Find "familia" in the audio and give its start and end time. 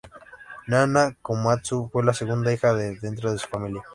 3.47-3.83